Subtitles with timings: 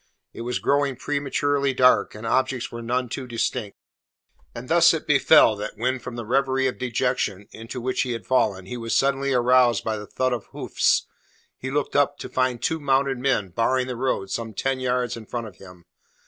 [0.33, 3.77] It was growing prematurely dark, and objects were none too distinct.
[4.55, 8.25] And thus it befell that when from the reverie of dejection into which he had
[8.25, 11.05] fallen he was suddenly aroused by the thud of hoofs,
[11.55, 15.27] he looked up to find two mounted men barring the road some ten yards in
[15.27, 15.85] front of him.